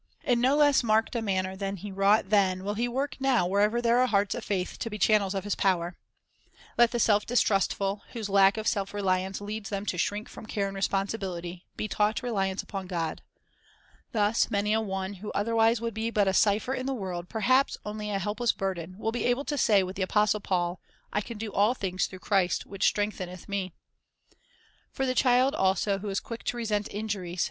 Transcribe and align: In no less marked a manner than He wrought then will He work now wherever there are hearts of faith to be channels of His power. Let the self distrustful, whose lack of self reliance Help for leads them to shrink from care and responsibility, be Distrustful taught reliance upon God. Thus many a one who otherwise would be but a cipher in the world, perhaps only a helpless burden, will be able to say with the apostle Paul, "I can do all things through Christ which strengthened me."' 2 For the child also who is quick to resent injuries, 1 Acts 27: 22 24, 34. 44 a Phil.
In 0.23 0.41
no 0.41 0.55
less 0.55 0.81
marked 0.81 1.15
a 1.15 1.21
manner 1.21 1.55
than 1.55 1.77
He 1.77 1.91
wrought 1.91 2.31
then 2.31 2.63
will 2.63 2.73
He 2.73 2.87
work 2.87 3.17
now 3.19 3.45
wherever 3.45 3.83
there 3.83 3.99
are 3.99 4.07
hearts 4.07 4.33
of 4.33 4.43
faith 4.43 4.79
to 4.79 4.89
be 4.89 4.97
channels 4.97 5.35
of 5.35 5.43
His 5.43 5.53
power. 5.53 5.95
Let 6.75 6.89
the 6.89 6.97
self 6.99 7.23
distrustful, 7.27 8.01
whose 8.13 8.27
lack 8.27 8.57
of 8.57 8.67
self 8.67 8.95
reliance 8.95 9.37
Help 9.37 9.43
for 9.47 9.53
leads 9.53 9.69
them 9.69 9.85
to 9.85 9.99
shrink 9.99 10.27
from 10.27 10.47
care 10.47 10.65
and 10.65 10.75
responsibility, 10.75 11.67
be 11.77 11.87
Distrustful 11.87 11.97
taught 12.05 12.23
reliance 12.23 12.63
upon 12.63 12.87
God. 12.87 13.21
Thus 14.11 14.49
many 14.49 14.73
a 14.73 14.81
one 14.81 15.13
who 15.21 15.31
otherwise 15.33 15.79
would 15.81 15.93
be 15.93 16.09
but 16.09 16.27
a 16.27 16.33
cipher 16.33 16.73
in 16.73 16.87
the 16.87 16.95
world, 16.95 17.29
perhaps 17.29 17.77
only 17.85 18.09
a 18.09 18.17
helpless 18.17 18.53
burden, 18.53 18.97
will 18.97 19.11
be 19.11 19.25
able 19.25 19.45
to 19.45 19.55
say 19.55 19.83
with 19.83 19.97
the 19.97 20.01
apostle 20.01 20.39
Paul, 20.39 20.81
"I 21.13 21.21
can 21.21 21.37
do 21.37 21.53
all 21.53 21.75
things 21.75 22.07
through 22.07 22.21
Christ 22.21 22.65
which 22.65 22.87
strengthened 22.87 23.47
me."' 23.47 23.71
2 24.31 24.35
For 24.93 25.05
the 25.05 25.13
child 25.13 25.53
also 25.53 25.99
who 25.99 26.09
is 26.09 26.19
quick 26.19 26.43
to 26.45 26.57
resent 26.57 26.87
injuries, 26.89 26.89
1 26.89 26.89
Acts 26.89 26.89
27: 26.89 26.89
22 26.89 27.09
24, 27.11 27.21
34. 27.21 27.21
44 27.21 27.27
a 27.27 27.35
Phil. 27.35 27.39